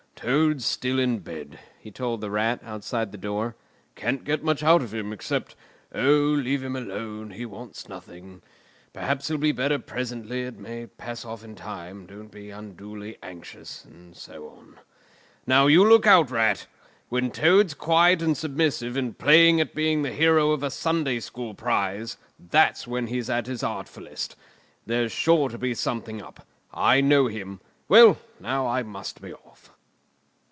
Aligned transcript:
"Toad's 0.23 0.63
still 0.67 0.99
in 0.99 1.17
bed," 1.17 1.57
he 1.79 1.89
told 1.89 2.21
the 2.21 2.29
Rat, 2.29 2.59
outside 2.63 3.11
the 3.11 3.17
door. 3.17 3.55
"Can't 3.95 4.23
get 4.23 4.43
much 4.43 4.61
out 4.61 4.83
of 4.83 4.93
him, 4.93 5.11
except, 5.11 5.55
'O 5.95 6.11
leave 6.13 6.61
him 6.63 6.75
alone, 6.75 7.31
he 7.31 7.43
wants 7.43 7.89
nothing, 7.89 8.43
perhaps 8.93 9.29
he'll 9.29 9.39
be 9.39 9.51
better 9.51 9.79
presently, 9.79 10.43
it 10.43 10.59
may 10.59 10.85
pass 10.85 11.25
off 11.25 11.43
in 11.43 11.55
time, 11.55 12.05
don't 12.05 12.29
be 12.29 12.51
unduly 12.51 13.17
anxious,' 13.23 13.83
and 13.83 14.15
so 14.15 14.47
on. 14.49 14.77
Now, 15.47 15.65
you 15.65 15.83
look 15.89 16.05
out, 16.05 16.29
Rat! 16.29 16.67
When 17.09 17.31
Toad's 17.31 17.73
quiet 17.73 18.21
and 18.21 18.37
submissive 18.37 18.95
and 18.95 19.17
playing 19.17 19.59
at 19.59 19.73
being 19.73 20.03
the 20.03 20.13
hero 20.13 20.51
of 20.51 20.61
a 20.61 20.69
Sunday 20.69 21.19
school 21.19 21.55
prize, 21.55 22.17
then 22.39 23.07
he's 23.07 23.27
at 23.31 23.47
his 23.47 23.63
artfullest. 23.63 24.35
There's 24.85 25.11
sure 25.11 25.49
to 25.49 25.57
be 25.57 25.73
something 25.73 26.21
up. 26.21 26.45
I 26.71 27.01
know 27.01 27.25
him. 27.25 27.59
Well, 27.87 28.19
now, 28.39 28.67
I 28.67 28.83
must 28.83 29.19
be 29.19 29.33
off." 29.33 29.71